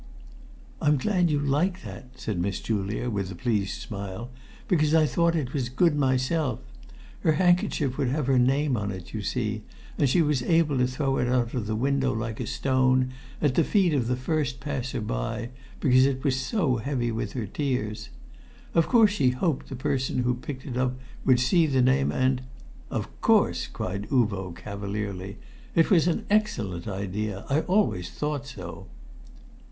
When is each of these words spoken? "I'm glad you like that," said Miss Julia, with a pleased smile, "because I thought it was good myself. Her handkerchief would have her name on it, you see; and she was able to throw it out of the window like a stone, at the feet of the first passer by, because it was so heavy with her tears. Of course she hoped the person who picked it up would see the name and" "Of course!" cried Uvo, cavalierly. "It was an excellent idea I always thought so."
"I'm 0.81 0.97
glad 0.97 1.29
you 1.29 1.39
like 1.39 1.83
that," 1.83 2.07
said 2.19 2.39
Miss 2.39 2.59
Julia, 2.59 3.07
with 3.11 3.29
a 3.31 3.35
pleased 3.35 3.79
smile, 3.79 4.31
"because 4.67 4.95
I 4.95 5.05
thought 5.05 5.35
it 5.35 5.53
was 5.53 5.69
good 5.69 5.95
myself. 5.95 6.57
Her 7.19 7.33
handkerchief 7.33 7.99
would 7.99 8.07
have 8.07 8.25
her 8.25 8.39
name 8.39 8.75
on 8.75 8.89
it, 8.89 9.13
you 9.13 9.21
see; 9.21 9.61
and 9.99 10.09
she 10.09 10.23
was 10.23 10.41
able 10.41 10.79
to 10.79 10.87
throw 10.87 11.17
it 11.19 11.27
out 11.27 11.53
of 11.53 11.67
the 11.67 11.75
window 11.75 12.13
like 12.13 12.39
a 12.39 12.47
stone, 12.47 13.11
at 13.43 13.53
the 13.53 13.63
feet 13.63 13.93
of 13.93 14.07
the 14.07 14.15
first 14.15 14.59
passer 14.59 15.01
by, 15.01 15.49
because 15.79 16.07
it 16.07 16.23
was 16.23 16.35
so 16.35 16.77
heavy 16.77 17.11
with 17.11 17.33
her 17.33 17.45
tears. 17.45 18.09
Of 18.73 18.87
course 18.87 19.11
she 19.11 19.29
hoped 19.29 19.69
the 19.69 19.75
person 19.75 20.23
who 20.23 20.33
picked 20.33 20.65
it 20.65 20.77
up 20.77 20.97
would 21.25 21.39
see 21.39 21.67
the 21.67 21.79
name 21.83 22.11
and" 22.11 22.41
"Of 22.89 23.21
course!" 23.21 23.67
cried 23.67 24.09
Uvo, 24.09 24.51
cavalierly. 24.55 25.37
"It 25.75 25.91
was 25.91 26.07
an 26.07 26.25
excellent 26.31 26.87
idea 26.87 27.45
I 27.51 27.59
always 27.59 28.09
thought 28.09 28.47
so." 28.47 28.87